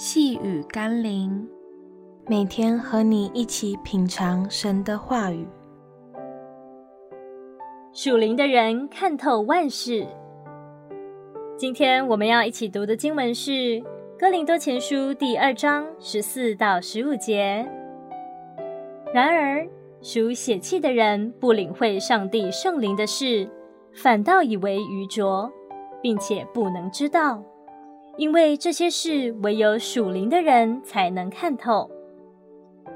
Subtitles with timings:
[0.00, 1.44] 细雨甘霖，
[2.28, 5.44] 每天和你一起品尝神的话语。
[7.92, 10.06] 属灵的人看透万事。
[11.56, 13.50] 今天我们要一起读的经文是
[14.16, 17.68] 《哥林多前书》第二章十四到十五节。
[19.12, 19.66] 然而，
[20.00, 23.50] 属血气的人不领会上帝圣灵的事，
[23.92, 25.50] 反倒以为愚拙，
[26.00, 27.42] 并且不能知道。
[28.18, 31.88] 因为这些事唯有属灵的人才能看透，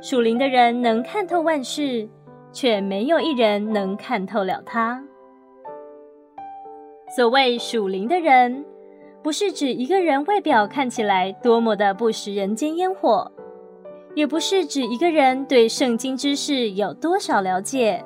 [0.00, 2.08] 属灵的人能看透万事，
[2.50, 5.04] 却没有一人能看透了他。
[7.14, 8.64] 所谓属灵的人，
[9.22, 13.30] 不是指一个人外表看起来多么的不食人间烟火，
[14.14, 18.02] 也不是指一个人对圣经知识有多少了解，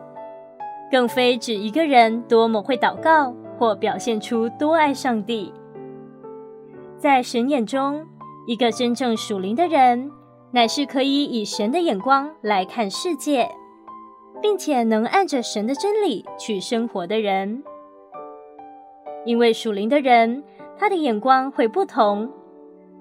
[0.90, 5.52] 更非指一个人多么会祷告或表现出多爱上帝。
[7.04, 8.02] 在神眼中，
[8.46, 10.10] 一个真正属灵的人，
[10.52, 13.46] 乃是可以以神的眼光来看世界，
[14.40, 17.62] 并且能按着神的真理去生活的人。
[19.26, 20.42] 因为属灵的人，
[20.78, 22.26] 他的眼光会不同，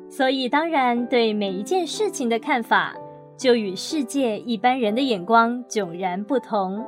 [0.09, 2.93] 所以当然对每一件事情的看法，
[3.37, 6.85] 就与世界一般人的眼光迥然不同，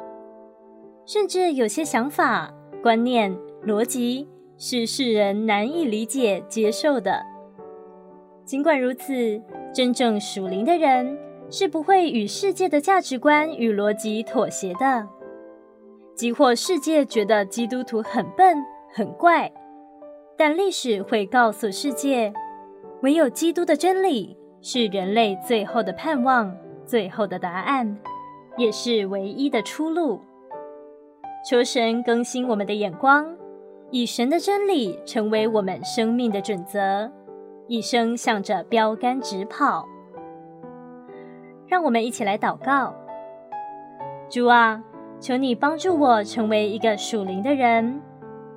[1.06, 3.34] 甚至有些想法、观念、
[3.66, 4.28] 逻辑。
[4.58, 7.22] 是世人难以理解、接受的。
[8.46, 9.42] 尽管如此，
[9.74, 11.18] 真正属灵的人
[11.50, 15.08] 是不会与世界的价值观与逻辑妥协的。
[16.16, 18.58] 即或世界觉得基督徒很笨、
[18.94, 19.52] 很怪，
[20.38, 22.32] 但历史会告诉世界，
[23.02, 27.98] 唯有基督的真理是人类最后的盼望、最后的答案，
[28.58, 30.22] 也是唯一的出路。
[31.50, 33.28] 求神更新我们的眼光。
[33.92, 37.10] 以神的真理成为我们生命的准则，
[37.68, 39.88] 一生向着标杆直跑。
[41.68, 42.94] 让我们一起来祷告：
[44.30, 44.84] 主啊，
[45.20, 48.02] 求你帮助我成为一个属灵的人，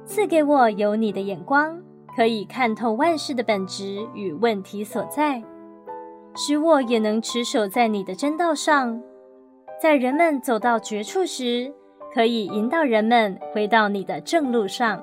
[0.05, 1.81] 赐给我有你的眼光，
[2.17, 5.43] 可以看透万事的本质与问题所在，
[6.35, 9.01] 使我也能持守在你的真道上，
[9.81, 11.73] 在人们走到绝处时，
[12.13, 15.03] 可以引导人们回到你的正路上。